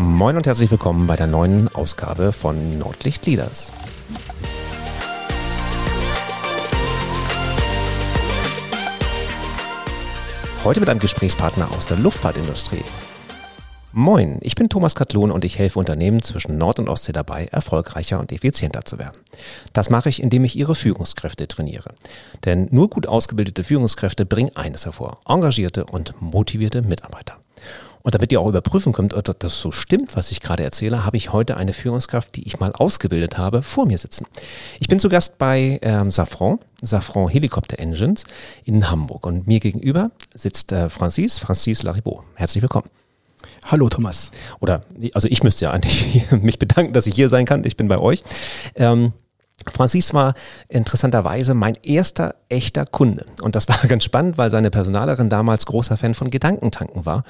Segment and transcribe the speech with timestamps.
[0.00, 3.70] Moin und herzlich willkommen bei der neuen Ausgabe von Nordlicht Leaders.
[10.64, 12.82] Heute mit einem Gesprächspartner aus der Luftfahrtindustrie.
[13.92, 18.20] Moin, ich bin Thomas Katlun und ich helfe Unternehmen zwischen Nord- und Ostsee dabei, erfolgreicher
[18.20, 19.20] und effizienter zu werden.
[19.74, 21.90] Das mache ich, indem ich ihre Führungskräfte trainiere.
[22.46, 27.39] Denn nur gut ausgebildete Führungskräfte bringen eines hervor, engagierte und motivierte Mitarbeiter.
[28.02, 31.16] Und damit ihr auch überprüfen könnt, ob das so stimmt, was ich gerade erzähle, habe
[31.16, 34.26] ich heute eine Führungskraft, die ich mal ausgebildet habe, vor mir sitzen.
[34.78, 38.24] Ich bin zu Gast bei ähm, Safran, Safran Helicopter Engines
[38.64, 39.26] in Hamburg.
[39.26, 42.24] Und mir gegenüber sitzt äh, Francis, Francis Laribo.
[42.34, 42.88] Herzlich willkommen.
[43.64, 44.30] Hallo Thomas.
[44.60, 47.64] Oder, also ich müsste ja eigentlich mich bedanken, dass ich hier sein kann.
[47.64, 48.22] Ich bin bei euch.
[48.76, 49.12] Ähm,
[49.66, 50.34] Francis war
[50.68, 53.26] interessanterweise mein erster echter Kunde.
[53.42, 57.24] Und das war ganz spannend, weil seine Personalerin damals großer Fan von Gedankentanken war.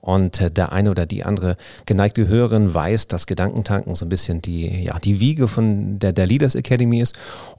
[0.00, 4.40] Und äh, der eine oder die andere geneigte Hörerin weiß, dass Gedankentanken so ein bisschen
[4.42, 7.14] die, ja, die Wiege von der, der Leaders Academy ist.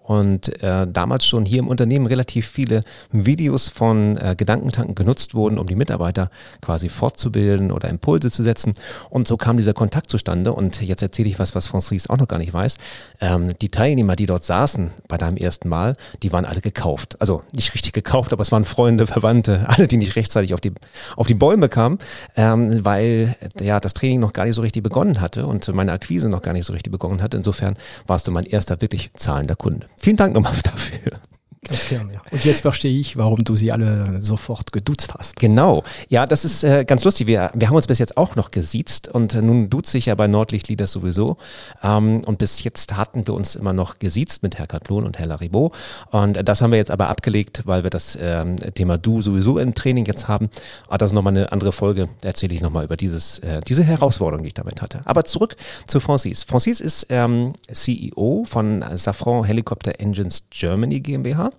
[0.06, 5.58] Und äh, damals schon hier im Unternehmen relativ viele Videos von äh, Gedankentanken genutzt wurden,
[5.58, 6.30] um die Mitarbeiter
[6.62, 8.74] quasi fortzubilden oder Impulse zu setzen.
[9.10, 10.54] Und so kam dieser Kontakt zustande.
[10.54, 12.78] Und jetzt erzähle ich was, was Francis auch noch gar nicht weiß.
[13.20, 17.20] Ähm, die Teilnehmer, die dort saßen bei deinem ersten Mal, die waren alle gekauft.
[17.20, 20.74] Also nicht richtig gekauft, aber es waren Freunde, Verwandte, alle, die nicht rechtzeitig auf die,
[21.16, 21.98] auf die Bäume kamen,
[22.36, 26.30] ähm, weil ja das Training noch gar nicht so richtig begonnen hatte und meine Akquise
[26.30, 27.38] noch gar nicht so richtig begonnen hatte.
[27.38, 29.88] Insofern warst du mein erster wirklich zahlender Kunde.
[29.98, 31.20] Vielen Dank nochmal dafür.
[31.68, 32.22] Ganz gern, ja.
[32.32, 35.36] Und jetzt verstehe ich, warum du sie alle sofort geduzt hast.
[35.38, 35.84] Genau.
[36.10, 37.26] Ja, das ist äh, ganz lustig.
[37.26, 40.16] Wir, wir haben uns bis jetzt auch noch gesiezt und äh, nun duzt sich ja
[40.16, 41.38] bei Nordlichtlieder sowieso.
[41.82, 45.26] Ähm, und bis jetzt hatten wir uns immer noch gesiezt mit Herr Katlon und Herr
[45.26, 45.72] Laribo.
[46.12, 49.58] Und äh, das haben wir jetzt aber abgelegt, weil wir das ähm, Thema Du sowieso
[49.58, 50.50] im Training jetzt haben.
[50.88, 52.10] Aber das ist nochmal eine andere Folge.
[52.22, 55.02] Da erzähle ich nochmal über dieses, äh, diese Herausforderung, die ich damit hatte.
[55.06, 55.56] Aber zurück
[55.88, 56.44] zu Francis.
[56.44, 61.50] Francis ist ähm, CEO von Safran Helicopter Engines Germany GmbH.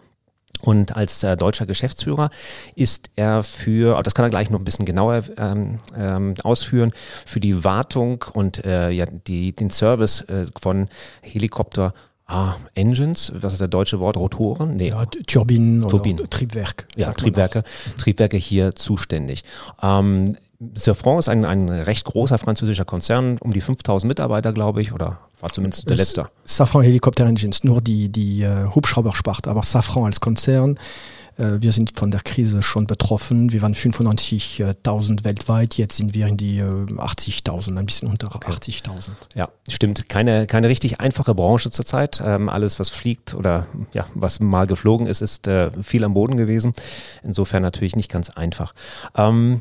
[0.61, 2.31] Und als äh, deutscher Geschäftsführer
[2.75, 6.93] ist er für, das kann er gleich noch ein bisschen genauer ähm, ähm, ausführen,
[7.25, 10.89] für die Wartung und äh, ja, die, den Service äh, von
[11.23, 11.93] Helikopter
[12.29, 14.17] Ah, Engines, was ist das deutsche Wort?
[14.17, 14.75] Rotoren?
[14.75, 14.89] Nee.
[14.89, 16.29] Ja, Turbinen, Turbinen.
[16.29, 16.89] Triebwerk.
[16.97, 17.63] Ja, Triebwerke,
[17.99, 19.45] Triebwerke hier zuständig.
[19.81, 20.37] Ähm,
[20.75, 25.21] Safran ist ein, ein recht großer französischer Konzern, um die 5000 Mitarbeiter, glaube ich, oder
[25.47, 26.27] war zumindest der letzte.
[26.45, 30.79] Safran Helicopter Engines, nur die, die uh, Hubschraubersparte, aber Safran als Konzern.
[31.39, 33.53] Uh, wir sind von der Krise schon betroffen.
[33.53, 38.35] Wir waren 95.000 weltweit, jetzt sind wir in die uh, äh, 80.000, ein bisschen unter
[38.35, 38.51] okay.
[38.51, 39.11] 80.000.
[39.35, 40.09] Ja, stimmt.
[40.09, 42.23] Keine, keine richtig einfache Branche zurzeit.
[42.25, 46.37] Ähm, alles, was fliegt oder ja, was mal geflogen ist, ist äh, viel am Boden
[46.37, 46.73] gewesen.
[47.23, 48.75] Insofern natürlich nicht ganz einfach.
[49.15, 49.61] Ähm,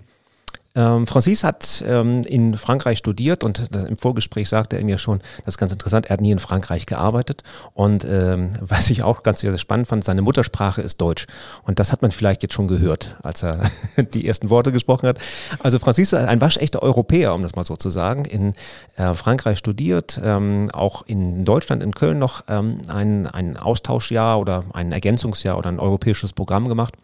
[0.76, 5.56] ähm, Francis hat ähm, in Frankreich studiert und im Vorgespräch sagte er mir schon, das
[5.56, 7.44] ist ganz interessant, er hat nie in Frankreich gearbeitet
[7.74, 11.28] und ähm, was ich auch ganz spannend fand, seine Muttersprache ist Deutsch
[11.64, 13.62] und das hat man vielleicht jetzt schon gehört, als er
[14.14, 15.20] die ersten Worte gesprochen hat.
[15.60, 18.54] Also Francis ist ein waschechter Europäer, um das mal so zu sagen, in
[18.98, 24.66] äh, Frankreich studiert, ähm, auch in Deutschland, in Köln noch ähm, ein, ein Austauschjahr oder
[24.74, 26.96] ein Ergänzungsjahr oder ein europäisches Programm gemacht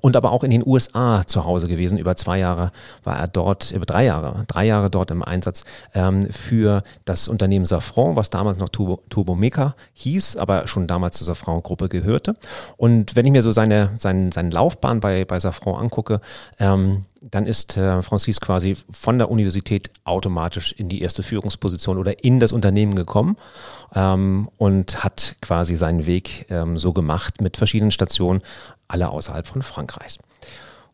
[0.00, 1.98] und aber auch in den USA zu Hause gewesen.
[1.98, 2.72] Über zwei Jahre
[3.04, 7.64] war er dort, über drei Jahre, drei Jahre dort im Einsatz ähm, für das Unternehmen
[7.64, 12.34] Safran, was damals noch Turbo, Turbo Meca hieß, aber schon damals zur Safran-Gruppe gehörte.
[12.76, 16.20] Und wenn ich mir so seine, seine, seine Laufbahn bei, bei Safran angucke,
[16.58, 22.24] ähm, dann ist äh, Francis quasi von der Universität automatisch in die erste Führungsposition oder
[22.24, 23.36] in das Unternehmen gekommen
[23.94, 28.42] ähm, und hat quasi seinen Weg ähm, so gemacht mit verschiedenen Stationen,
[28.88, 30.18] alle außerhalb von Frankreichs.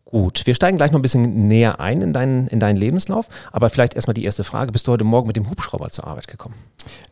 [0.04, 3.70] Gut, wir steigen gleich noch ein bisschen näher ein in deinen, in deinen Lebenslauf, aber
[3.70, 4.70] vielleicht erstmal die erste Frage.
[4.70, 6.54] Bist du heute Morgen mit dem Hubschrauber zur Arbeit gekommen?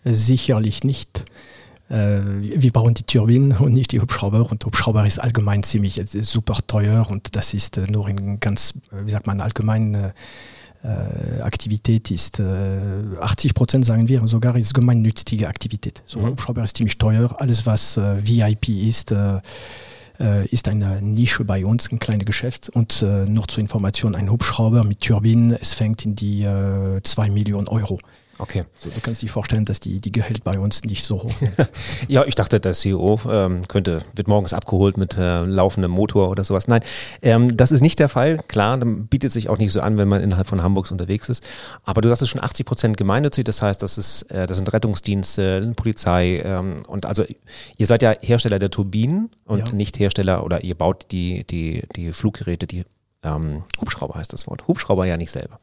[0.04, 1.24] Sicherlich nicht.
[1.90, 4.50] Äh, wir bauen die Turbinen und nicht die Hubschrauber.
[4.50, 8.74] Und Hubschrauber ist allgemein ziemlich ist super teuer und das ist äh, nur in ganz,
[8.92, 10.12] äh, wie sagt man, allgemein
[10.82, 12.78] äh, Aktivität ist äh,
[13.20, 16.02] 80 Prozent, sagen wir, sogar ist gemeinnützige Aktivität.
[16.06, 16.28] So, mhm.
[16.28, 17.34] Hubschrauber ist ziemlich teuer.
[17.38, 19.14] Alles, was äh, VIP ist,
[20.50, 22.68] ist eine Nische bei uns, ein kleines Geschäft.
[22.68, 26.46] Und noch zur Information, ein Hubschrauber mit Turbinen, es fängt in die
[27.02, 27.98] 2 Millionen Euro.
[28.40, 28.64] Okay.
[28.78, 31.52] So, du kannst dir vorstellen, dass die, die Gehälter bei uns nicht so hoch sind.
[32.08, 36.42] ja, ich dachte, der CEO ähm, könnte, wird morgens abgeholt mit äh, laufendem Motor oder
[36.42, 36.66] sowas.
[36.66, 36.82] Nein,
[37.20, 38.38] ähm, das ist nicht der Fall.
[38.48, 41.46] Klar, dann bietet sich auch nicht so an, wenn man innerhalb von Hamburgs unterwegs ist.
[41.84, 44.72] Aber du sagst es schon 80 Prozent gemeinnützig, das heißt, das, ist, äh, das sind
[44.72, 47.24] Rettungsdienste, Polizei ähm, und also
[47.76, 49.74] ihr seid ja Hersteller der Turbinen und ja.
[49.74, 52.84] nicht Hersteller oder ihr baut die, die, die Fluggeräte, die
[53.22, 54.66] ähm, Hubschrauber heißt das Wort.
[54.66, 55.58] Hubschrauber ja nicht selber.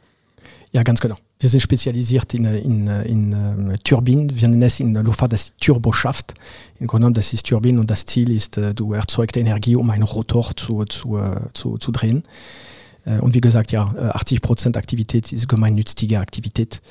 [0.71, 1.15] Ja, ganz genau.
[1.39, 4.39] Wir sind spezialisiert in, in, in, in Turbinen.
[4.39, 6.33] Wir nennen es in Luftfahrt das Turboschaft.
[6.79, 10.03] Im Grunde genommen, das ist Turbine und das Ziel ist, du erzeugst Energie, um einen
[10.03, 11.19] Rotor zu, zu,
[11.53, 12.23] zu, zu drehen.
[13.21, 16.81] Und wie gesagt, ja, 80 Prozent Aktivität ist gemeinnützige Aktivität.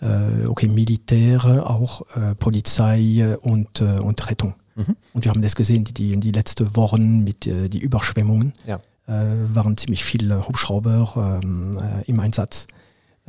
[0.00, 2.02] Okay, Militär, auch
[2.38, 4.54] Polizei und, und Rettung.
[4.80, 4.96] Mhm.
[5.12, 8.76] Und wir haben das gesehen, die, die, die letzten Wochen mit äh, die Überschwemmungen ja.
[9.06, 12.66] äh, waren ziemlich viele Hubschrauber ähm, äh, im Einsatz.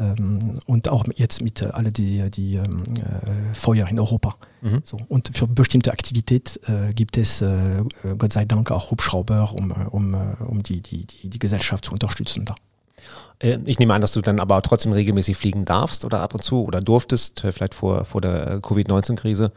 [0.01, 4.35] Ähm, und auch jetzt mit äh, alle die, die ähm, äh, Feuer in Europa.
[4.61, 4.81] Mhm.
[4.83, 4.97] So.
[5.07, 7.43] Und für bestimmte Aktivität äh, gibt es
[8.17, 10.15] Gott sei Dank auch Hubschrauber, um, um,
[10.45, 12.45] um die, die, die, die Gesellschaft zu unterstützen.
[12.45, 12.55] Da.
[13.41, 16.43] Äh, ich nehme an, dass du dann aber trotzdem regelmäßig fliegen darfst oder ab und
[16.43, 19.51] zu oder durftest, äh, vielleicht vor, vor der Covid-19-Krise.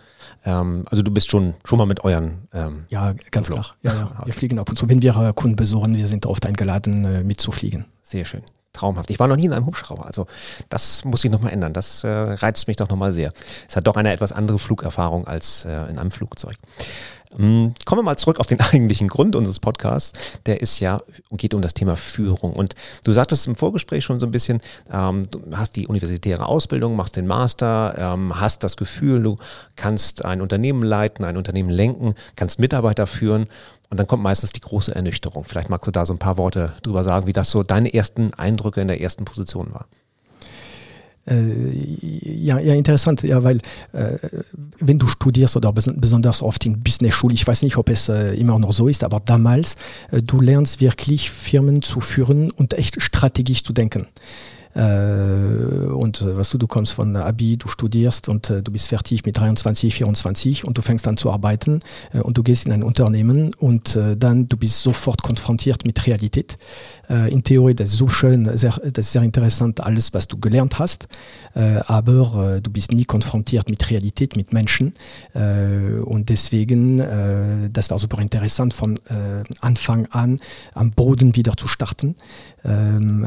[0.44, 2.48] Ähm, also du bist schon, schon mal mit euren.
[2.52, 3.74] Ähm, ja, ganz klar.
[3.82, 4.12] Ja, ja.
[4.24, 4.88] Wir fliegen ab und zu.
[4.88, 7.84] Wenn wir äh, Kunden besuchen, wir sind oft eingeladen, äh, mitzufliegen.
[8.02, 8.42] Sehr schön.
[8.74, 9.10] Traumhaft.
[9.10, 10.04] Ich war noch nie in einem Hubschrauber.
[10.04, 10.26] Also
[10.68, 11.72] das muss ich nochmal ändern.
[11.72, 13.32] Das äh, reizt mich doch nochmal sehr.
[13.68, 16.56] Es hat doch eine etwas andere Flugerfahrung als äh, in einem Flugzeug.
[17.36, 20.12] Hm, kommen wir mal zurück auf den eigentlichen Grund unseres Podcasts.
[20.46, 21.00] Der ist ja,
[21.32, 22.54] geht um das Thema Führung.
[22.54, 24.60] Und du sagtest im Vorgespräch schon so ein bisschen,
[24.92, 29.36] ähm, du hast die universitäre Ausbildung, machst den Master, ähm, hast das Gefühl, du
[29.76, 33.46] kannst ein Unternehmen leiten, ein Unternehmen lenken, kannst Mitarbeiter führen.
[33.90, 35.44] Und dann kommt meistens die große Ernüchterung.
[35.44, 38.34] Vielleicht magst du da so ein paar Worte drüber sagen, wie das so deine ersten
[38.34, 39.86] Eindrücke in der ersten Position war.
[41.26, 41.70] Äh,
[42.22, 43.58] ja, ja, interessant, ja, weil
[43.92, 44.18] äh,
[44.78, 48.34] wenn du studierst oder bes besonders oft in Business-Schule, ich weiß nicht, ob es äh,
[48.34, 49.76] immer noch so ist, aber damals,
[50.10, 54.06] äh, du lernst wirklich Firmen zu führen und echt strategisch zu denken.
[54.74, 58.88] Äh, und äh, was du, du kommst von Abi, du studierst und äh, du bist
[58.88, 61.80] fertig mit 23, 24 und du fängst an zu arbeiten
[62.12, 66.58] und du gehst in ein Unternehmen und dann du bist sofort konfrontiert mit Realität.
[67.08, 70.78] In Theorie, das ist so schön, sehr, das ist sehr interessant, alles, was du gelernt
[70.78, 71.08] hast,
[71.54, 74.94] aber du bist nie konfrontiert mit Realität, mit Menschen.
[75.34, 76.98] Und deswegen,
[77.72, 78.98] das war super interessant, von
[79.60, 80.40] Anfang an
[80.74, 82.16] am Boden wieder zu starten
[82.64, 83.26] ähm,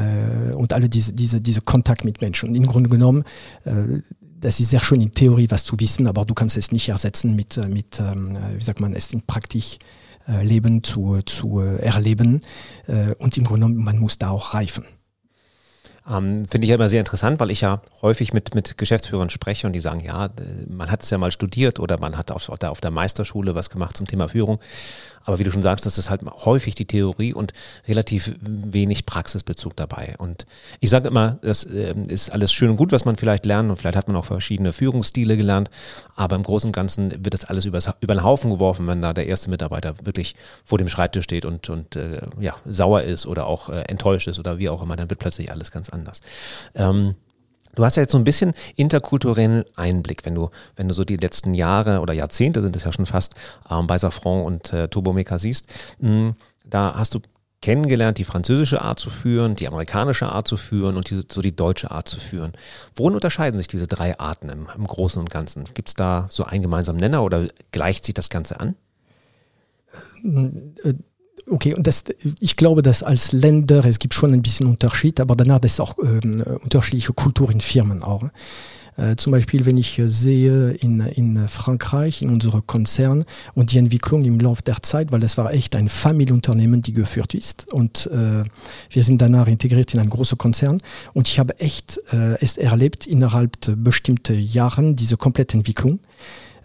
[0.54, 2.50] und alle diese, diese diese, Kontakt mit Menschen.
[2.50, 3.24] Und im Grunde genommen,
[3.64, 4.00] äh,
[4.40, 7.34] das ist sehr schön in Theorie, was zu wissen, aber du kannst es nicht ersetzen
[7.34, 9.78] mit, äh, mit ähm, wie sagt man, es in Praktik
[10.28, 12.40] äh, Leben zu, zu äh, erleben.
[12.86, 14.84] Äh, und im Grunde genommen, man muss da auch reifen.
[16.08, 19.72] Ähm, Finde ich immer sehr interessant, weil ich ja häufig mit, mit Geschäftsführern spreche und
[19.72, 20.30] die sagen, ja,
[20.68, 23.96] man hat es ja mal studiert oder man hat auf, auf der Meisterschule was gemacht
[23.96, 24.58] zum Thema Führung.
[25.24, 27.52] Aber wie du schon sagst, das ist halt häufig die Theorie und
[27.86, 30.14] relativ wenig Praxisbezug dabei.
[30.18, 30.46] Und
[30.80, 33.76] ich sage immer, das äh, ist alles schön und gut, was man vielleicht lernt und
[33.76, 35.70] vielleicht hat man auch verschiedene Führungsstile gelernt,
[36.16, 39.12] aber im Großen und Ganzen wird das alles übers, über den Haufen geworfen, wenn da
[39.12, 40.34] der erste Mitarbeiter wirklich
[40.64, 44.38] vor dem Schreibtisch steht und, und äh, ja, sauer ist oder auch äh, enttäuscht ist
[44.38, 46.20] oder wie auch immer, dann wird plötzlich alles ganz anders.
[46.74, 47.14] Ähm,
[47.78, 51.16] Du hast ja jetzt so ein bisschen interkulturellen Einblick, wenn du, wenn du so die
[51.16, 53.36] letzten Jahre oder Jahrzehnte sind es ja schon fast
[53.70, 55.72] ähm, bei Safran und äh, Turbomeca siehst.
[56.00, 56.34] Mh, hm,
[56.64, 57.20] da hast du
[57.62, 61.54] kennengelernt, die französische Art zu führen, die amerikanische Art zu führen und die, so die
[61.54, 62.50] deutsche Art zu führen.
[62.96, 65.62] Worin unterscheiden sich diese drei Arten im, im Großen und Ganzen?
[65.72, 68.74] Gibt es da so einen gemeinsamen Nenner oder gleicht sich das Ganze an?
[71.50, 72.04] Okay, und das,
[72.40, 75.80] ich glaube, dass als Länder, es gibt schon ein bisschen Unterschied, aber danach das ist
[75.80, 78.24] auch ähm, unterschiedliche Kultur in Firmen auch.
[78.98, 83.24] Äh, zum Beispiel, wenn ich äh, sehe in, in Frankreich, in unserem Konzern
[83.54, 87.32] und die Entwicklung im Laufe der Zeit, weil das war echt ein Familienunternehmen, die geführt
[87.34, 87.72] ist.
[87.72, 88.42] Und äh,
[88.90, 90.80] wir sind danach integriert in einen großen Konzern.
[91.14, 96.00] Und ich habe echt äh, es erlebt innerhalb bestimmter Jahren, diese komplette Entwicklung,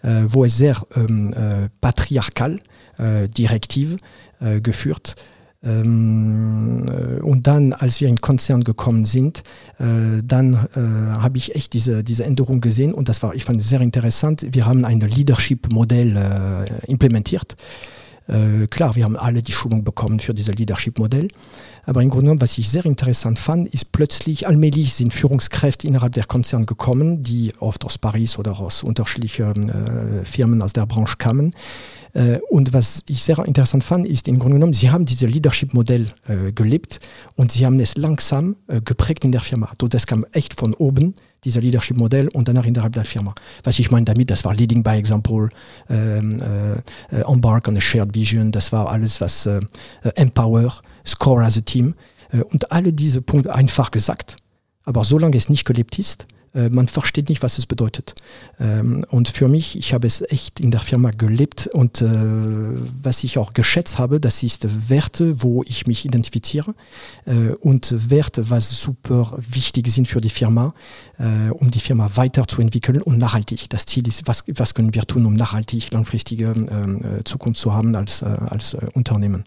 [0.02, 2.73] äh, wo es sehr ähm, äh, patriarchal, direktiv
[4.40, 5.16] äh, geführt.
[5.64, 9.42] Ähm, äh, und dann, als wir in Konzern gekommen sind,
[9.78, 10.78] äh, dann äh,
[11.18, 14.46] habe ich echt diese, diese Änderung gesehen und das war, ich fand es sehr interessant.
[14.50, 17.56] Wir haben ein Leadership-Modell äh, implementiert.
[18.26, 21.28] Äh, klar, wir haben alle die Schulung bekommen für dieses Leadership-Modell.
[21.84, 26.12] Aber im Grunde genommen, was ich sehr interessant fand, ist plötzlich, allmählich sind Führungskräfte innerhalb
[26.12, 31.16] der Konzerne gekommen, die oft aus Paris oder aus unterschiedlichen äh, Firmen aus der Branche
[31.18, 31.54] kamen, äh,
[32.48, 36.52] und was ich sehr interessant fand, ist im Grunde genommen, sie haben dieses Leadership-Modell äh,
[36.52, 37.00] gelebt
[37.34, 39.72] und sie haben es langsam äh, geprägt in der Firma.
[39.78, 43.34] Das kam echt von oben, dieser Leadership-Modell und danach innerhalb der Firma.
[43.64, 45.48] Was ich meine damit, das war Leading by Example,
[45.90, 46.40] ähm,
[47.10, 49.60] äh, Embark on a Shared Vision, das war alles, was äh,
[50.14, 50.72] Empower,
[51.04, 51.94] Score as a Team
[52.50, 54.36] und alle diese Punkte einfach gesagt.
[54.84, 58.14] Aber solange es nicht gelebt ist, äh, man versteht nicht, was es bedeutet.
[58.60, 62.06] Ähm, und für mich, ich habe es echt in der Firma gelebt und äh,
[63.02, 66.74] was ich auch geschätzt habe, das ist Werte, wo ich mich identifiziere
[67.26, 70.74] äh, und Werte, was super wichtig sind für die Firma,
[71.18, 73.68] äh, um die Firma weiterzuentwickeln und nachhaltig.
[73.70, 77.72] Das Ziel ist, was, was können wir tun, um nachhaltig langfristige ähm, äh, Zukunft zu
[77.72, 79.44] haben als, äh, als Unternehmen.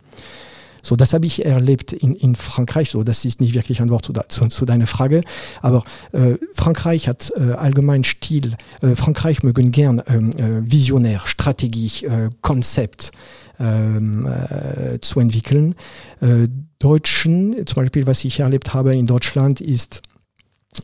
[0.81, 2.89] So, das habe ich erlebt in, in Frankreich.
[2.89, 5.21] So, das ist nicht wirklich ein Wort zu, zu, zu deiner Frage.
[5.61, 8.55] Aber äh, Frankreich hat äh, allgemein Stil.
[8.81, 13.11] Äh, Frankreich mögen gern ähm, äh, visionär, Strategie, äh, Konzept
[13.59, 15.75] ähm, äh, zu entwickeln.
[16.21, 16.47] Äh,
[16.79, 20.01] Deutschen, zum Beispiel, was ich erlebt habe in Deutschland, ist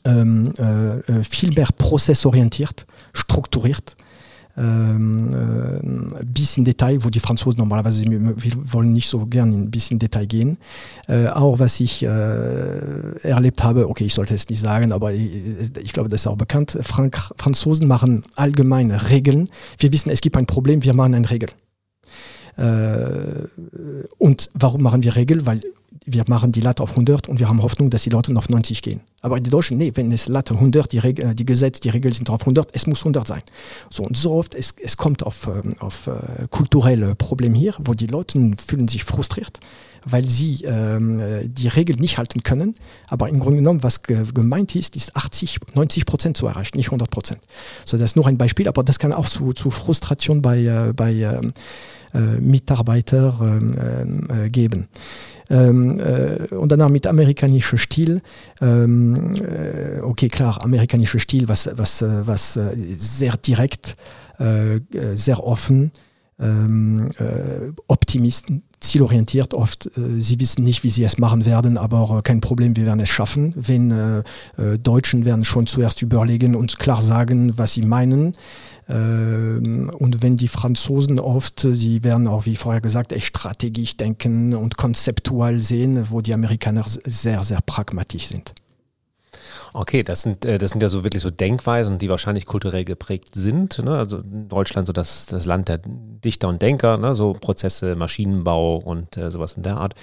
[0.05, 3.95] ähm, äh, äh viel mehr prozessorientiert, strukturiert
[4.55, 9.99] ähm, äh, bis in Detail, wo die Franzosen normalerweise wollen nicht so gern bis in
[9.99, 10.57] Detail gehen.
[11.07, 12.07] Äh, auch was ich äh,
[13.21, 15.31] erlebt habe, okay, ich sollte es nicht sagen, aber ich,
[15.81, 16.77] ich glaube, das ist auch bekannt.
[16.81, 19.49] Frank Franzosen machen allgemeine Regeln.
[19.79, 21.49] Wir wissen, es gibt ein Problem, wir machen eine Regel.
[22.57, 23.47] Äh,
[24.19, 25.45] und warum machen wir Regeln?
[25.45, 25.61] Weil
[26.05, 28.81] wir machen die Latte auf 100 und wir haben Hoffnung, dass die Leute auf 90
[28.81, 29.01] gehen.
[29.21, 32.13] Aber die Deutschen, nee, wenn es Latte 100, die, Reg äh, die Gesetze, die Regeln
[32.13, 33.41] sind auf 100, es muss 100 sein.
[33.89, 37.93] So und so oft, es, es kommt auf, ähm, auf äh, kulturelle Probleme hier, wo
[37.93, 39.59] die Leute fühlen sich frustriert,
[40.05, 42.75] weil sie ähm, äh, die Regeln nicht halten können.
[43.09, 46.87] Aber im Grunde genommen, was ge gemeint ist, ist 80, 90 Prozent zu erreichen, nicht
[46.87, 47.41] 100 Prozent.
[47.85, 50.93] So, das ist nur ein Beispiel, aber das kann auch zu, zu Frustration bei, äh,
[50.93, 51.53] bei ähm,
[52.13, 54.87] äh, Mitarbeitern ähm, äh, geben
[55.49, 58.21] ähm, äh, und danach mit amerikanischer Stil.
[58.61, 63.95] Ähm, äh, okay, klar, amerikanischer Stil, was, was, äh, was äh, sehr direkt,
[64.39, 64.79] äh,
[65.13, 65.91] sehr offen,
[66.39, 69.87] ähm, äh, Optimisten, zielorientiert oft.
[69.97, 73.09] Äh, sie wissen nicht, wie sie es machen werden, aber kein Problem, wir werden es
[73.09, 73.53] schaffen.
[73.55, 74.23] Wenn äh,
[74.77, 78.35] Deutschen werden schon zuerst überlegen und klar sagen, was sie meinen.
[78.89, 84.53] Ähm, und wenn die Franzosen oft, sie werden auch, wie vorher gesagt, echt strategisch denken
[84.53, 88.53] und konzeptual sehen, wo die Amerikaner sehr, sehr pragmatisch sind.
[89.75, 93.29] Okay, das sind, äh, das sind ja so wirklich so Denkweisen, die wahrscheinlich kulturell geprägt
[93.33, 93.83] sind.
[93.83, 93.97] Ne?
[93.97, 97.15] Also Deutschland so das, das Land der Dichter und Denker, ne?
[97.15, 99.95] so Prozesse, Maschinenbau und äh, sowas in der Art.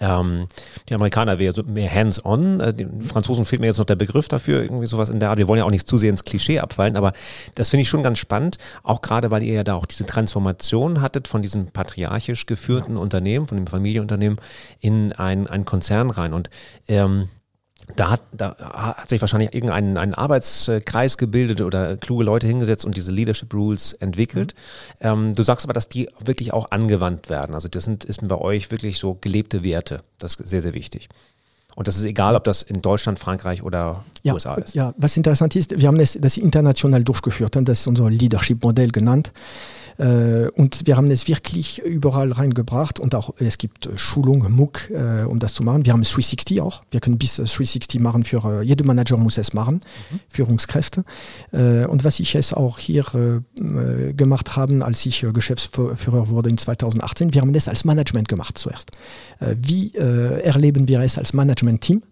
[0.00, 0.48] Ähm,
[0.88, 2.58] die Amerikaner wäre so mehr hands-on.
[2.58, 5.38] Äh, den Franzosen fehlt mir jetzt noch der Begriff dafür, irgendwie sowas in der Art.
[5.38, 7.12] Wir wollen ja auch nicht zu sehr ins Klischee abfallen, aber
[7.54, 11.00] das finde ich schon ganz spannend, auch gerade weil ihr ja da auch diese Transformation
[11.00, 12.96] hattet von diesem patriarchisch geführten.
[12.96, 14.40] Unternehmen, von dem Familienunternehmen
[14.80, 16.32] in ein, ein Konzern rein.
[16.32, 16.50] Und
[16.88, 17.28] ähm,
[17.96, 22.96] da hat, da hat sich wahrscheinlich irgendein ein Arbeitskreis gebildet oder kluge Leute hingesetzt und
[22.96, 24.54] diese Leadership Rules entwickelt.
[25.00, 25.06] Mhm.
[25.06, 27.54] Ähm, du sagst aber, dass die wirklich auch angewandt werden.
[27.54, 30.00] Also das sind, ist bei euch wirklich so gelebte Werte.
[30.18, 31.08] Das ist sehr, sehr wichtig.
[31.76, 34.74] Und das ist egal, ob das in Deutschland, Frankreich oder ja, USA ist.
[34.74, 37.56] Ja, was interessant ist, wir haben das, das international durchgeführt.
[37.56, 39.32] Das ist unser Leadership-Modell genannt.
[39.98, 45.24] Äh, und wir haben es wirklich überall reingebracht und auch es gibt Schulung, MOOC, äh,
[45.24, 45.84] um das zu machen.
[45.84, 46.82] Wir haben 360 auch.
[46.90, 49.76] Wir können bis 360 machen für äh, jeder Manager muss es machen,
[50.10, 50.20] mhm.
[50.28, 51.04] Führungskräfte.
[51.52, 53.04] und was ich es auch hier
[54.16, 58.90] gemacht haben, als ich Geschäftsführer wurde in 2018, wir haben das als Management gemacht zuerst.
[59.40, 62.02] wie erleben wir es als Management-Team?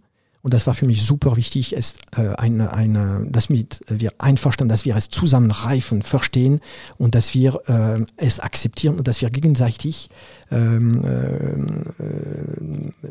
[0.42, 4.84] Und das war für mich super wichtig, ist, äh, eine, eine, dass wir einverstanden, dass
[4.84, 6.60] wir es zusammen reifen, verstehen
[6.98, 10.10] und dass wir äh, es akzeptieren und dass wir gegenseitig
[10.50, 11.52] ähm, äh,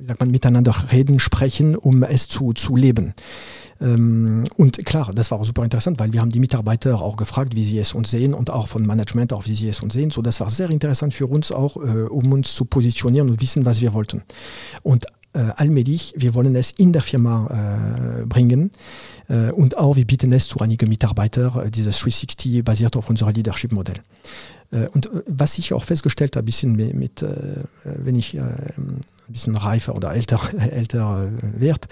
[0.06, 3.14] sagt man, miteinander reden, sprechen, um es zu, zu leben.
[3.82, 7.64] Ähm, und klar, das war super interessant, weil wir haben die Mitarbeiter auch gefragt, wie
[7.64, 10.12] sie es uns sehen und auch von Management auch, wie sie es uns sehen.
[10.12, 13.66] So, das war sehr interessant für uns auch, äh, um uns zu positionieren und wissen,
[13.66, 14.22] was wir wollten.
[14.84, 18.72] Und äh, allmählich, wir wollen es in der Firma äh, bringen
[19.32, 23.34] äh, und auch wir bieten es zu einigen Mitarbeitern, äh, dieses 360 basiert auf unserem
[23.34, 23.98] Leadership-Modell.
[24.72, 27.26] Äh, und äh, was ich auch festgestellt habe, bisschen mit, mit
[27.84, 31.88] wenn ich ein bisschen reifer oder älter, älter wird,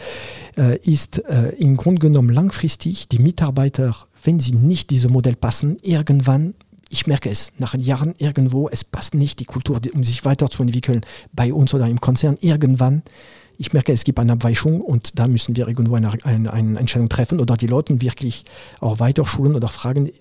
[0.83, 1.21] ist
[1.57, 6.55] im Grunde genommen langfristig die Mitarbeiter, wenn sie nicht diesem Modell passen, irgendwann
[6.89, 11.53] ich merke es nach Jahren irgendwo, es passt nicht die Kultur, um sich weiterzuentwickeln bei
[11.53, 12.37] uns oder im Konzern.
[12.41, 13.03] Irgendwann,
[13.57, 17.09] ich merke, es gibt eine Abweichung und da müssen wir irgendwo eine, eine, eine Entscheidung
[17.09, 18.45] treffen oder die Leute wirklich
[18.79, 20.11] auch weiter schulen oder fragen,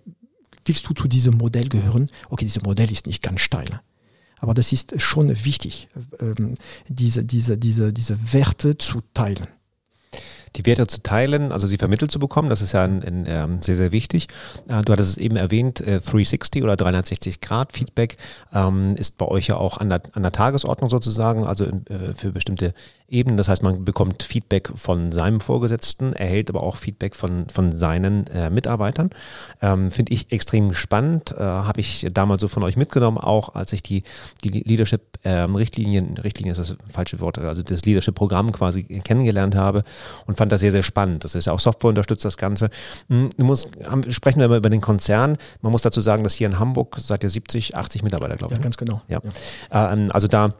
[0.65, 2.11] willst du zu diesem Modell gehören?
[2.29, 3.81] Okay, dieses Modell ist nicht ganz steil.
[4.41, 5.89] Aber das ist schon wichtig,
[6.21, 6.55] ähm,
[6.87, 9.47] diese, diese, diese, diese Werte zu teilen.
[10.57, 12.51] Die Werte zu teilen, also sie vermittelt zu bekommen.
[12.51, 14.29] Das ist ja ein, ein, ähm, sehr, sehr wichtig.
[14.69, 18.17] Äh, du hattest es eben erwähnt, äh, 360 oder 360 Grad Feedback
[18.53, 22.33] ähm, ist bei euch ja auch an der, an der Tagesordnung sozusagen, also äh, für
[22.33, 22.75] bestimmte
[23.09, 23.37] Ebenen.
[23.39, 28.27] Das heißt, man bekommt Feedback von seinem Vorgesetzten, erhält aber auch Feedback von, von seinen
[28.29, 29.11] äh, Mitarbeitern.
[29.63, 31.33] Ähm, Finde ich extrem spannend.
[31.33, 34.03] Äh, Habe ich damals so von euch mitgenommen, auch als ich die,
[34.45, 39.85] die Leadership-Richtlinien, ähm, Richtlinien ist das falsche Wort, also das Leadership-Programm quasi kennengelernt habe
[40.27, 41.25] und fand das sehr, sehr spannend.
[41.25, 42.71] Das ist ja auch Software unterstützt das Ganze.
[43.09, 43.69] Hm, du musst,
[44.09, 45.37] sprechen wir mal über den Konzern.
[45.61, 48.59] Man muss dazu sagen, dass hier in Hamburg seid ihr 70, 80 Mitarbeiter, glaube ich.
[48.59, 49.03] Ja, ganz genau.
[49.09, 49.21] Ja.
[49.71, 49.93] ja.
[49.93, 50.55] Ähm, also da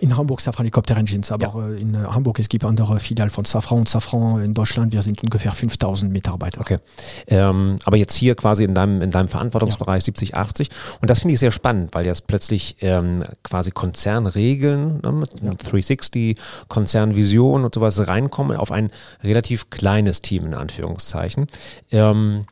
[0.00, 1.68] in Hamburg Safran Helikopter Engines, aber ja.
[1.68, 4.92] Äh, in äh, Hamburg es gibt andere Filialen von Safran und Safran in Deutschland.
[4.92, 6.60] Wir sind ungefähr 5000 Mitarbeiter.
[6.60, 6.78] Okay.
[7.26, 10.06] Ähm, aber jetzt hier quasi in deinem, in deinem Verantwortungsbereich ja.
[10.06, 10.70] 70, 80.
[11.00, 15.50] Und das finde ich sehr spannend, weil jetzt plötzlich ähm, quasi Konzernregeln ne, mit ja.
[15.50, 18.90] 360, Konzernvision und sowas reinkommen auf ein
[19.22, 21.46] relativ kleines Team in Anführungszeichen.
[21.90, 22.46] Ähm,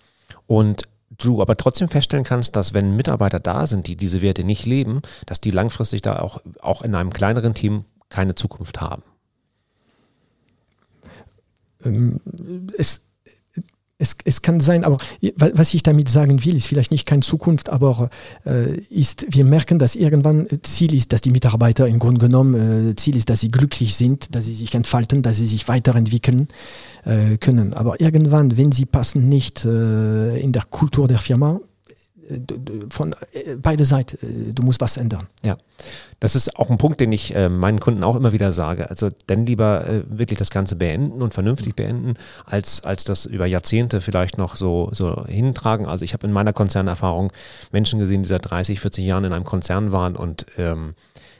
[0.47, 0.83] und
[1.25, 5.03] du aber trotzdem feststellen kannst, dass wenn Mitarbeiter da sind, die diese Werte nicht leben,
[5.27, 9.03] dass die langfristig da auch, auch in einem kleineren Team keine Zukunft haben.
[11.85, 12.21] Ähm,
[12.77, 13.05] es,
[14.03, 14.99] es, es kann sein, aber
[15.37, 18.11] was ich damit sagen will, ist vielleicht nicht keine Zukunft, aber
[18.45, 22.97] äh, ist, wir merken, dass irgendwann Ziel ist, dass die Mitarbeiter im Grunde genommen, äh,
[22.97, 26.49] Ziel ist, dass sie glücklich sind, dass sie sich entfalten, dass sie sich weiterentwickeln
[27.05, 27.75] äh, können.
[27.75, 31.61] Aber irgendwann, wenn sie passen nicht äh, in der Kultur der Firma,
[32.91, 35.27] von äh, beide Seiten, äh, du musst was ändern.
[35.45, 35.57] Ja,
[36.21, 38.89] das ist auch ein Punkt, den ich äh, meinen Kunden auch immer wieder sage.
[38.91, 42.15] Also dann lieber wirklich das Ganze beenden und vernünftig beenden,
[42.45, 45.87] als, als das über Jahrzehnte vielleicht noch so, so hintragen.
[45.87, 47.33] Also ich habe in meiner Konzernerfahrung
[47.73, 50.93] Menschen gesehen, die seit 30, 40 Jahren in einem Konzern waren und ähm,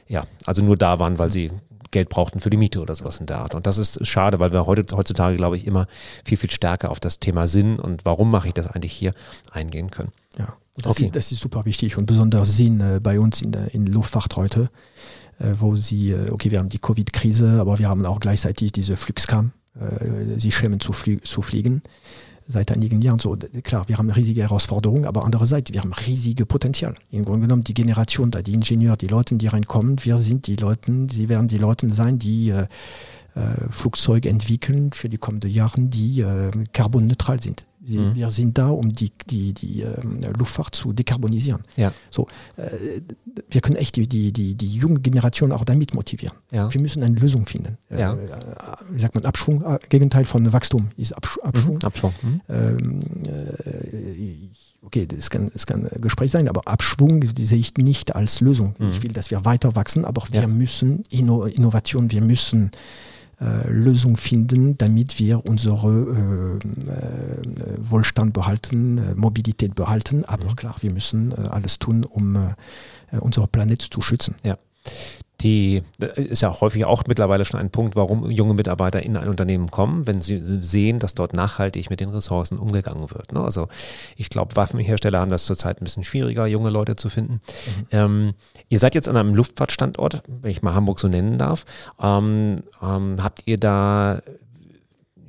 [0.07, 1.51] ja, also nur da waren, weil sie
[1.93, 3.55] Geld brauchten für die Miete oder sowas in der Art.
[3.55, 5.87] Und das ist schade, weil wir heute, heutzutage, glaube ich, immer
[6.25, 9.13] viel, viel stärker auf das Thema Sinn und warum mache ich das eigentlich hier
[9.51, 10.11] eingehen können.
[10.37, 10.57] Ja.
[10.75, 11.05] Das, okay.
[11.05, 14.35] ist, das ist super wichtig und besonders Sinn äh, bei uns in der in Luftfahrt
[14.35, 14.69] heute,
[15.39, 18.97] äh, wo sie, äh, okay, wir haben die Covid-Krise, aber wir haben auch gleichzeitig diese
[18.97, 19.51] Flugskam.
[19.75, 21.83] Äh, sie schämen zu, flie zu fliegen
[22.47, 23.19] seit einigen Jahren.
[23.19, 26.95] So, klar, wir haben riesige Herausforderungen, aber andererseits, wir haben riesige Potenzial.
[27.11, 30.55] Im Grunde genommen, die Generation da, die Ingenieure, die Leute, die reinkommen, wir sind die
[30.55, 32.67] Leute, sie werden die Leute sein, die äh,
[33.35, 37.65] äh, Flugzeuge entwickeln für die kommenden Jahre, die äh, carbonneutral sind.
[37.85, 38.15] Mhm.
[38.15, 39.95] Wir sind da, um die, die, die äh,
[40.37, 41.61] Luftfahrt zu dekarbonisieren.
[41.75, 41.91] Ja.
[42.09, 43.01] So, äh,
[43.49, 46.37] wir können echt die, die, die, die junge Generation auch damit motivieren.
[46.51, 46.73] Ja.
[46.73, 47.77] Wir müssen eine Lösung finden.
[47.89, 48.13] Äh, ja.
[48.13, 48.17] Äh,
[48.91, 51.75] wie sagt man, Abschwung, äh, Gegenteil von Wachstum ist Absch Abschwung.
[51.75, 51.81] Mhm.
[51.83, 52.13] Abschwung.
[52.21, 52.41] Mhm.
[52.49, 58.15] Ähm, äh, okay, das kann, das kann ein Gespräch sein, aber Abschwung sehe ich nicht
[58.15, 58.75] als Lösung.
[58.79, 59.03] Ich mhm.
[59.03, 63.12] will, dass wir weiter wachsen, aber wir müssen Inno Innovation, wir müssen äh,
[63.67, 70.25] Lösung finden, damit wir unsere äh, äh, Wohlstand behalten, Mobilität behalten.
[70.25, 70.55] Aber mhm.
[70.55, 74.35] klar, wir müssen alles tun, um äh, unseren Planet zu schützen.
[74.43, 74.57] Ja
[75.43, 75.83] die
[76.15, 80.07] ist ja häufig auch mittlerweile schon ein Punkt, warum junge Mitarbeiter in ein Unternehmen kommen,
[80.07, 83.33] wenn sie sehen, dass dort nachhaltig mit den Ressourcen umgegangen wird.
[83.33, 83.41] Ne?
[83.41, 83.67] Also
[84.15, 87.33] ich glaube, Waffenhersteller haben das zurzeit ein bisschen schwieriger, junge Leute zu finden.
[87.33, 87.87] Mhm.
[87.91, 88.33] Ähm,
[88.69, 91.65] ihr seid jetzt an einem Luftfahrtstandort, wenn ich mal Hamburg so nennen darf.
[92.01, 94.21] Ähm, ähm, habt ihr da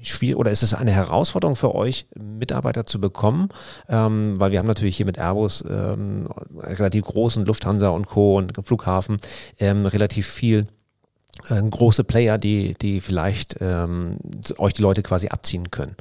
[0.04, 3.48] schwierig oder ist es eine Herausforderung für euch, Mitarbeiter zu bekommen?
[3.88, 8.36] Ähm, weil wir haben natürlich hier mit Airbus ähm, relativ großen Lufthansa und Co.
[8.38, 9.18] und Flughafen
[9.58, 10.66] ähm, relativ viel
[11.48, 14.18] äh, große Player, die, die vielleicht ähm,
[14.58, 15.96] euch die Leute quasi abziehen können.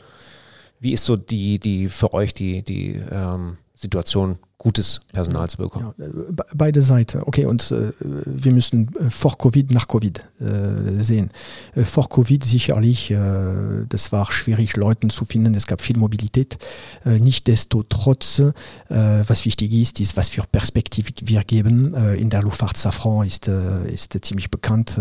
[0.79, 5.93] Wie ist so die, die für euch die, die ähm, Situation gutes Personal zu bekommen.
[5.97, 6.09] Ja, äh,
[6.53, 7.21] beide Seiten.
[7.23, 11.31] Okay, und äh, wir müssen äh, vor Covid, nach Covid äh, sehen.
[11.75, 15.53] Äh, vor Covid sicherlich, äh, das war schwierig, Leute zu finden.
[15.55, 16.57] Es gab viel Mobilität.
[17.05, 18.41] Äh, Nichtsdestotrotz,
[18.89, 21.93] was wichtig ist, ist, was für Perspektive wir geben.
[22.15, 24.99] In der Luftfahrt Safran ist, ist ziemlich bekannt,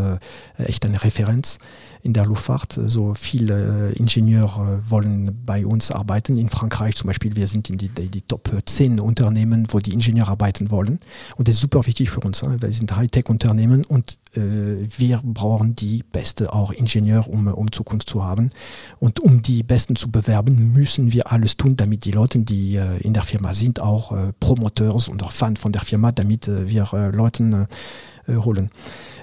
[0.57, 1.59] echt eine Referenz
[2.03, 2.79] in der Luftfahrt.
[2.85, 6.37] So viele Ingenieure wollen bei uns arbeiten.
[6.37, 9.93] In Frankreich zum Beispiel, wir sind in die, die Top 10 Unternehmen Unternehmen, wo die
[9.93, 11.01] Ingenieure arbeiten wollen.
[11.37, 14.41] Und das ist super wichtig für uns, weil wir sind Hightech-Unternehmen und äh,
[14.97, 18.51] wir brauchen die beste auch Ingenieure, um, um Zukunft zu haben.
[18.99, 22.99] Und um die Besten zu bewerben, müssen wir alles tun, damit die Leute, die äh,
[22.99, 26.89] in der Firma sind, auch äh, Promoteurs und auch Fans von der Firma, damit wir
[27.13, 27.67] Leuten
[28.29, 28.71] holen.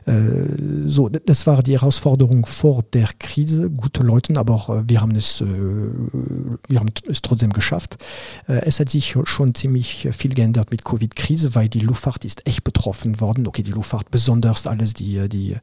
[0.06, 0.46] Äh,
[0.86, 5.46] so, das war die Herausforderung vor der Krise, gute Leute, aber wir haben es, äh,
[5.46, 8.04] wir haben es trotzdem geschafft.
[8.48, 12.64] Äh, es hat sich schon ziemlich viel geändert mit Covid-Krise, weil die Luftfahrt ist echt
[12.64, 13.48] betroffen worden.
[13.48, 15.58] Okay, die Luftfahrt besonders alles die, die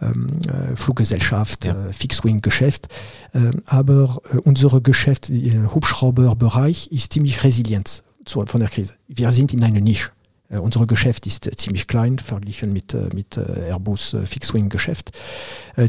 [0.00, 1.88] ähm, äh, Fluggesellschaft, ja.
[1.88, 2.88] äh, Fixed-Wing-Geschäft.
[3.32, 8.92] Äh, aber äh, unser Geschäft, äh, Hubschrauberbereich, ist ziemlich resilient von der Krise.
[9.06, 10.10] Wir sind in einer Nische.
[10.50, 15.10] Uh, unser Geschäft ist uh, ziemlich klein verglichen mit, uh, mit Airbus Fixed-Wing-Geschäft,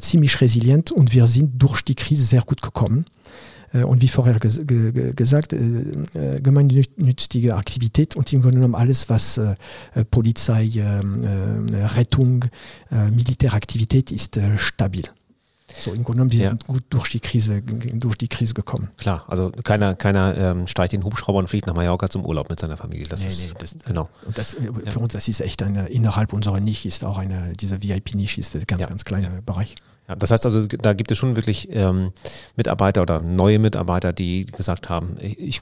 [0.02, 3.06] ziemlich resilient und wir sind durch die Krise sehr gut gekommen.
[3.74, 8.76] Äh, und wie vorher ges ge gesagt, äh, äh, gemeinnützige Aktivität und im Grunde genommen
[8.76, 9.40] alles, was
[10.12, 10.70] Polizei,
[11.96, 12.46] Rettung,
[12.90, 15.04] Militäraktivität ist stabil.
[15.78, 16.50] So, im Grunde genommen, die ja.
[16.50, 18.90] sind gut durch die Krise, durch die Krise gekommen.
[18.98, 22.60] Klar, also keiner, keiner ähm, steigt den Hubschrauber und fliegt nach Mallorca zum Urlaub mit
[22.60, 23.06] seiner Familie.
[23.08, 24.10] Das nee, ist, nee, das, genau.
[24.26, 24.98] Und das, für ja.
[24.98, 28.64] uns, das ist echt eine, innerhalb unserer Nische ist auch eine, dieser VIP-Nische ist ein
[28.68, 28.88] ganz, ja.
[28.88, 29.76] ganz kleiner Bereich.
[30.08, 32.12] Ja, das heißt also, da gibt es schon wirklich ähm,
[32.56, 35.62] Mitarbeiter oder neue Mitarbeiter, die gesagt haben, ich, ich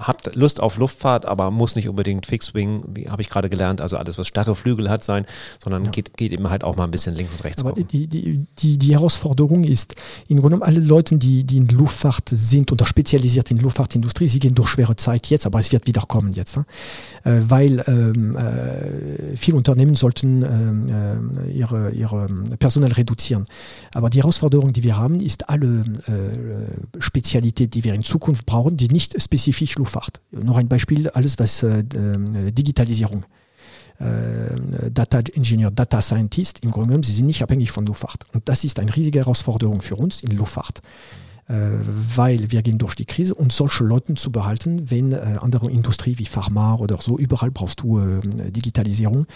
[0.00, 3.96] habe Lust auf Luftfahrt, aber muss nicht unbedingt Fixwing, wie habe ich gerade gelernt, also
[3.96, 5.26] alles, was starre Flügel hat, sein,
[5.62, 5.90] sondern ja.
[5.90, 7.62] geht, geht eben halt auch mal ein bisschen links und rechts.
[7.62, 9.94] Aber die, die, die, die Herausforderung ist,
[10.28, 14.38] im Grunde genommen alle Leute, die, die in Luftfahrt sind oder spezialisiert in Luftfahrtindustrie, sie
[14.38, 16.64] gehen durch schwere Zeit jetzt, aber es wird wieder kommen jetzt, ne?
[17.24, 22.26] äh, weil ähm, äh, viele Unternehmen sollten äh, ihre, ihre
[22.58, 23.46] Personal reduzieren.
[23.94, 28.76] Aber die Herausforderung, die wir haben, ist alle äh, Spezialität, die wir in Zukunft brauchen,
[28.76, 30.20] die nicht spezifisch Luftfahrt Luftfahrt.
[30.30, 33.24] Noch ein Beispiel, alles was äh, äh Digitalisierung.
[33.98, 38.26] Äh, Data Engineer, Data Scientist, im Grunde genommen, sie sind nicht abhängig von Luftfahrt.
[38.32, 40.80] Und das ist eine riesige Herausforderung für uns in Luftfahrt.
[41.50, 41.80] Äh,
[42.14, 46.16] weil wir gehen durch die Krise und solche Leute zu behalten, wenn äh, andere Industrie
[46.16, 48.20] wie Pharma oder so, überall brauchst du äh,
[48.52, 49.26] Digitalisierung.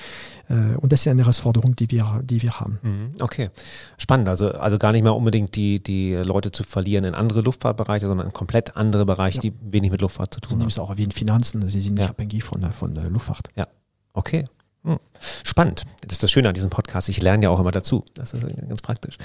[0.49, 2.79] und das ist eine Herausforderung, die wir, die wir haben.
[2.83, 3.51] Mhm, okay,
[3.99, 4.29] spannend.
[4.29, 8.29] Also, also gar nicht mehr unbedingt die, die Leute zu verlieren in andere Luftfahrtbereiche, sondern
[8.29, 9.43] in komplett andere Bereiche, ja.
[9.43, 10.71] die wenig mit Luftfahrt zu tun haben.
[10.71, 12.11] Sie auch wie in Finanzen, sie sind nicht ja.
[12.11, 13.49] abhängig von, von Luftfahrt.
[13.57, 13.67] Ja,
[14.13, 14.45] okay.
[14.85, 14.99] Hm.
[15.45, 15.85] Spannend.
[16.03, 17.09] Das ist das Schöne an diesem Podcast.
[17.09, 18.05] Ich lerne ja auch immer dazu.
[18.15, 19.17] Das ist ganz praktisch.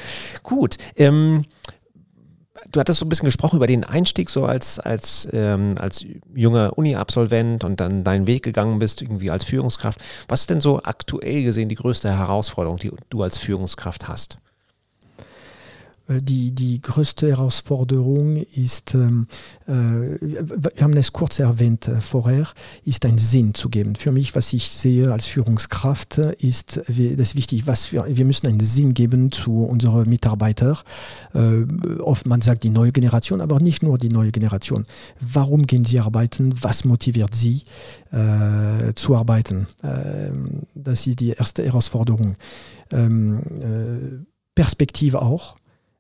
[0.41, 0.78] Gut.
[0.95, 1.43] Ähm,
[2.72, 6.78] du hattest so ein bisschen gesprochen über den Einstieg, so als, als, ähm, als junger
[6.78, 10.00] Uni-Absolvent und dann deinen Weg gegangen bist, irgendwie als Führungskraft.
[10.28, 14.38] Was ist denn so aktuell gesehen die größte Herausforderung, die du als Führungskraft hast?
[16.10, 19.28] Äh, die, die größte Herausforderung ist, ähm,
[19.67, 22.48] äh, wir haben es kurz erwähnt äh, vorher,
[22.84, 23.95] ist einen Sinn zu geben.
[23.95, 28.60] Für mich, was ich sehe als Führungskraft, ist das wichtig, was wir, wir müssen einen
[28.60, 30.78] Sinn geben zu unseren Mitarbeitern.
[31.34, 34.86] Äh, oft man sagt die neue Generation, aber nicht nur die neue Generation.
[35.19, 36.54] Warum gehen sie arbeiten?
[36.62, 37.63] Was motiviert sie
[38.12, 39.67] äh, zu arbeiten?
[39.84, 40.32] Äh,
[40.76, 42.36] das ist die erste Herausforderung.
[42.91, 45.56] Ähm, äh, Perspektive auch.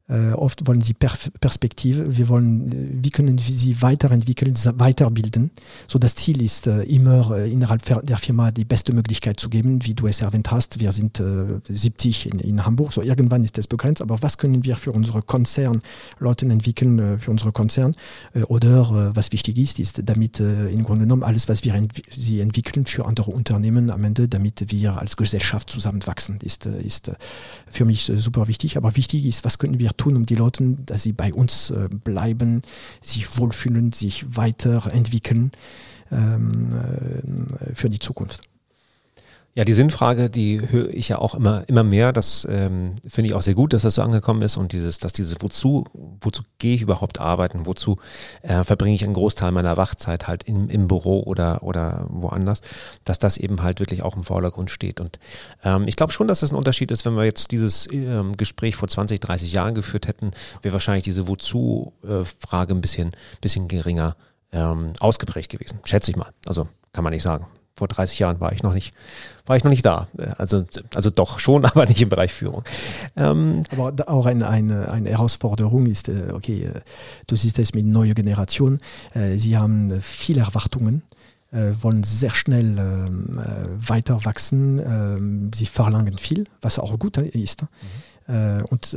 [0.09, 2.17] Äh, oft wollen sie per Perspektive.
[2.17, 5.51] Wir wollen, äh, wie können wir sie weiterentwickeln, weiterbilden.
[5.87, 9.93] So das Ziel ist äh, immer innerhalb der Firma die beste Möglichkeit zu geben, wie
[9.93, 10.79] du es erwähnt hast.
[10.79, 11.21] Wir sind
[11.67, 14.01] 70 in, in, Hamburg, so irgendwann ist das begrenzt.
[14.01, 15.81] Aber was können wir für unsere Konzern
[16.19, 17.95] Leute entwickeln, für unsere Konzern?
[18.47, 22.85] oder was wichtig ist, ist damit im Grunde genommen alles, was wir ent sie entwickeln
[22.85, 27.11] für andere Unternehmen am Ende, damit wir als Gesellschaft zusammenwachsen, ist, ist
[27.67, 28.77] für mich super wichtig.
[28.77, 31.87] Aber wichtig ist, was können wir tun, um die Leute, dass sie bei uns äh,
[32.03, 32.61] bleiben,
[33.01, 35.51] sich wohlfühlen, sich weiterentwickeln
[36.11, 38.48] ähm, äh, für die Zukunft.
[39.59, 42.13] Ja, die Sinnfrage, die höre ich ja auch immer, immer mehr.
[42.13, 45.11] Das ähm, finde ich auch sehr gut, dass das so angekommen ist und dieses, dass
[45.11, 45.83] dieses Wozu,
[46.21, 47.97] wozu gehe ich überhaupt arbeiten, wozu
[48.41, 52.61] äh, verbringe ich einen Großteil meiner Wachzeit halt im, im Büro oder, oder woanders,
[53.03, 55.01] dass das eben halt wirklich auch im Vordergrund steht.
[55.01, 55.19] Und
[55.65, 58.77] ähm, ich glaube schon, dass das ein Unterschied ist, wenn wir jetzt dieses ähm, Gespräch
[58.77, 64.15] vor 20, 30 Jahren geführt hätten, wäre wahrscheinlich diese Wozu-Frage ein bisschen, bisschen geringer
[64.53, 65.79] ähm, ausgeprägt gewesen.
[65.83, 66.31] Schätze ich mal.
[66.47, 67.45] Also kann man nicht sagen
[67.79, 68.93] vor 30 Jahren war ich noch nicht,
[69.45, 70.07] war ich noch nicht da.
[70.37, 72.63] Also, also doch schon, aber nicht im Bereich Führung.
[73.15, 76.81] Ähm, aber auch eine, eine, eine Herausforderung ist, äh, okay, äh,
[77.27, 78.79] du siehst es mit neuer Generation,
[79.13, 81.01] äh, sie haben viele Erwartungen
[81.51, 83.41] wollen sehr schnell ähm,
[83.87, 84.79] weiter wachsen.
[84.85, 87.63] Ähm, sie verlangen viel, was auch gut ist.
[87.63, 88.63] Mhm.
[88.69, 88.95] und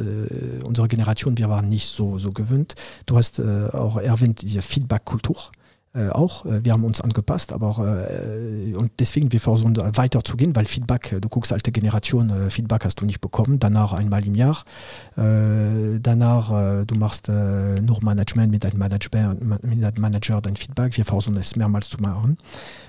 [0.63, 2.75] unsere Generation, wir waren nicht so, so gewöhnt.
[3.07, 5.39] Du hast auch erwähnt, diese Feedback-Kultur.
[5.95, 6.47] Äh, auch.
[6.47, 10.65] Äh, wir haben uns angepasst, aber äh, und deswegen wir versuchen weiter zu gehen, weil
[10.65, 14.57] Feedback, du guckst alte Generation, äh, Feedback hast du nicht bekommen, danach einmal im Jahr,
[15.19, 21.05] äh, danach du machst nur Management mit einem Manager, mit einem Manager dein Feedback, wir
[21.05, 22.39] versuchen es mehrmals zu machen.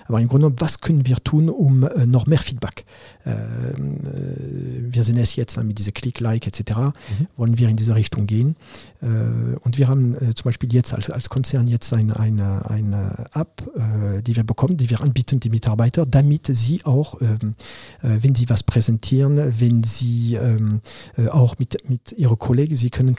[0.07, 2.85] Aber im Grunde, was können wir tun, um noch mehr Feedback?
[3.23, 6.77] wir sehen es jetzt mit dieser Click, Like etc.
[6.77, 6.93] Mhm.
[7.35, 8.55] Wollen wir in diese Richtung gehen?
[9.01, 13.63] und wir haben zum Beispiel jetzt als, als Konzern jetzt ein, ein, ein eine App,
[13.75, 17.55] äh, die wir bekommen, die wir anbieten, die Mitarbeiter, damit sie auch, ähm,
[18.01, 20.81] äh, wenn sie was präsentieren, wenn sie ähm,
[21.17, 23.15] äh, auch mit, mit ihren Kollegen, sie können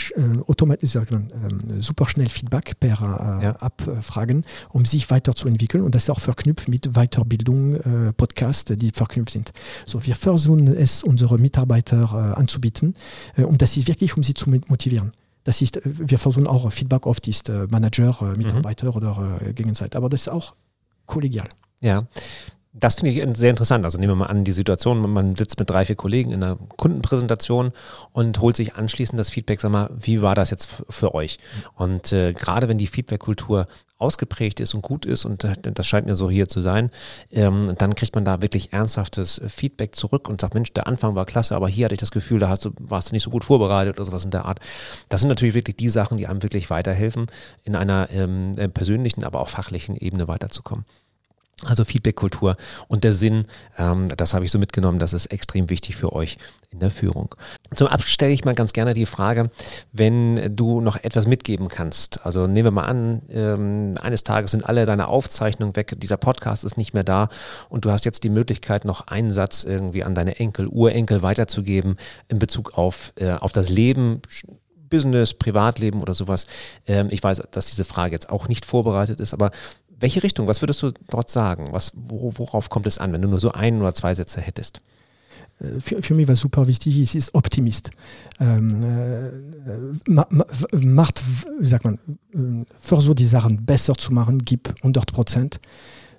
[0.47, 2.95] automatisch ähm, super schnell Feedback per
[3.43, 3.57] ja.
[3.61, 5.83] App fragen, um sich weiterzuentwickeln.
[5.83, 9.53] Und das ist auch verknüpft mit Weiterbildung, Podcasts, die verknüpft sind.
[9.87, 12.95] So, wir versuchen es unsere Mitarbeiter anzubieten.
[13.37, 15.13] und das ist wirklich, um sie zu motivieren.
[15.45, 17.35] Das ist, wir versuchen auch Feedback auf die
[17.71, 18.97] Manager, Mitarbeiter mhm.
[18.97, 19.99] oder Gegenseite.
[19.99, 20.55] Aber das ist auch
[21.07, 21.49] kollegial.
[21.81, 22.07] Ja.
[22.77, 23.85] Das finde ich sehr interessant.
[23.85, 26.57] Also nehmen wir mal an, die Situation, man sitzt mit drei, vier Kollegen in einer
[26.77, 27.71] Kundenpräsentation
[28.13, 31.39] und holt sich anschließend das Feedback, sag mal, wie war das jetzt für euch?
[31.77, 36.07] Und äh, gerade wenn die Feedback-Kultur ausgeprägt ist und gut ist, und äh, das scheint
[36.07, 36.91] mir so hier zu sein,
[37.31, 41.27] ähm, dann kriegt man da wirklich ernsthaftes Feedback zurück und sagt, Mensch, der Anfang war
[41.27, 43.45] klasse, aber hier hatte ich das Gefühl, da hast du, warst du nicht so gut
[43.45, 44.59] vorbereitet oder sowas in der Art.
[45.11, 47.27] Das sind natürlich wirklich die Sachen, die einem wirklich weiterhelfen,
[47.63, 50.85] in einer ähm, äh, persönlichen, aber auch fachlichen Ebene weiterzukommen.
[51.63, 52.57] Also Feedback-Kultur
[52.89, 53.47] und der Sinn,
[53.79, 56.37] ähm, das habe ich so mitgenommen, das ist extrem wichtig für euch
[56.71, 57.35] in der Führung.
[57.75, 59.51] Zum Abschluss stelle ich mal ganz gerne die Frage,
[59.93, 62.27] wenn du noch etwas mitgeben kannst.
[62.27, 66.65] Also nehmen wir mal an, ähm, eines Tages sind alle deine Aufzeichnungen weg, dieser Podcast
[66.65, 67.29] ist nicht mehr da
[67.69, 71.97] und du hast jetzt die Möglichkeit, noch einen Satz irgendwie an deine Enkel, Urenkel weiterzugeben
[72.29, 74.21] in Bezug auf, äh, auf das Leben,
[74.95, 76.47] Business, Privatleben oder sowas.
[76.87, 79.51] Ähm, ich weiß, dass diese Frage jetzt auch nicht vorbereitet ist, aber
[80.01, 81.69] welche Richtung, was würdest du dort sagen?
[81.71, 84.81] Was, worauf kommt es an, wenn du nur so ein oder zwei Sätze hättest?
[85.61, 87.91] Äh, für, für mich was super wichtig ist, ist Optimist.
[88.41, 91.23] Ähm, äh, ma, ma, macht,
[91.61, 91.99] wie sagt man,
[92.33, 95.61] äh, versuch die Sachen besser zu machen, gib 100 Prozent.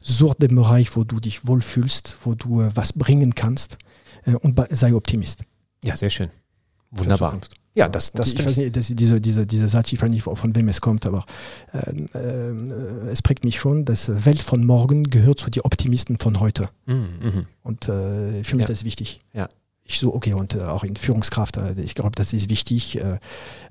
[0.01, 3.77] Such den Bereich, wo du dich wohlfühlst, wo du äh, was bringen kannst
[4.25, 5.41] äh, und sei Optimist.
[5.83, 6.29] Ja, sehr schön.
[6.91, 7.39] Wunderbar.
[7.75, 10.55] Ja, das, das ich weiß nicht, dass diese, diese, diese Satz, ich weiß nicht, von
[10.55, 11.25] wem es kommt, aber
[11.73, 16.39] äh, äh, es prägt mich schon, dass Welt von morgen gehört zu den Optimisten von
[16.39, 16.69] heute.
[16.85, 17.07] Mhm.
[17.21, 17.45] mhm.
[17.63, 18.67] Und äh, für mich ja.
[18.67, 19.21] das ist wichtig.
[19.33, 19.49] Ja
[19.87, 23.19] ich so, okay, und äh, auch in Führungskraft, äh, ich glaube, das ist wichtig, äh,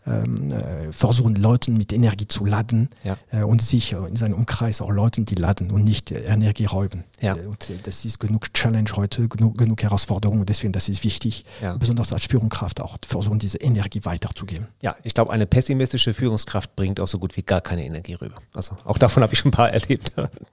[0.07, 3.17] ähm, äh, versuchen Leuten mit Energie zu laden ja.
[3.45, 7.05] Und sich in seinem Umkreis auch Leuten, die laden und nicht Energie räuben.
[7.21, 7.35] Ja.
[7.35, 11.77] Und das ist genug Challenge heute, genug, genug Herausforderung und deswegen, das ist wichtig, ja.
[11.77, 14.69] besonders als Führungskraft auch versuchen, diese Energie weiterzugeben.
[14.83, 18.37] Ja, ich glaube, eine pessimistische Führungskraft bringt auch so gut wie gar keine Energie rüber.
[18.55, 20.13] Also auch davon habe ich schon ein paar erlebt.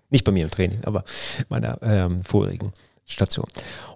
[0.10, 1.04] nicht bei mir im Training, aber
[1.50, 2.71] meiner ähm, vorigen.
[3.12, 3.45] Station.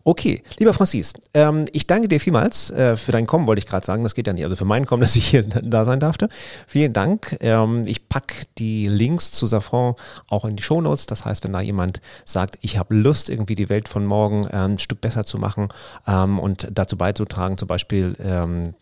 [0.03, 3.85] Okay, lieber Francis, ähm, ich danke dir vielmals äh, für dein Kommen, wollte ich gerade
[3.85, 4.03] sagen.
[4.03, 4.43] Das geht ja nicht.
[4.43, 6.29] Also für mein Kommen, dass ich hier da sein darfte.
[6.67, 7.37] Vielen Dank.
[7.39, 9.95] Ähm, ich packe die Links zu Safran
[10.27, 11.07] auch in die Shownotes.
[11.07, 14.57] Das heißt, wenn da jemand sagt, ich habe Lust, irgendwie die Welt von morgen äh,
[14.57, 15.69] ein Stück besser zu machen
[16.07, 18.75] ähm, und dazu beizutragen, zum Beispiel ähm,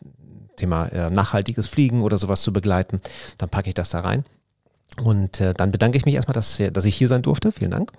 [0.58, 3.02] Thema äh, nachhaltiges Fliegen oder sowas zu begleiten,
[3.38, 4.26] dann packe ich das da rein.
[5.02, 7.52] Und äh, dann bedanke ich mich erstmal, dass, dass ich hier sein durfte.
[7.52, 7.92] Vielen Dank.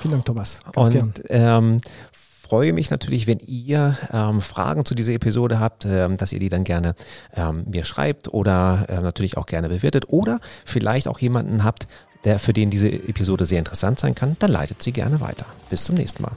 [0.00, 0.60] Vielen Dank, Thomas.
[0.72, 1.22] Ganz Und.
[1.28, 1.80] Ähm,
[2.52, 6.50] freue mich natürlich, wenn ihr ähm, Fragen zu dieser Episode habt, ähm, dass ihr die
[6.50, 6.94] dann gerne
[7.34, 11.86] ähm, mir schreibt oder äh, natürlich auch gerne bewertet oder vielleicht auch jemanden habt,
[12.24, 15.46] der für den diese Episode sehr interessant sein kann, dann leitet sie gerne weiter.
[15.70, 16.32] Bis zum nächsten Mal.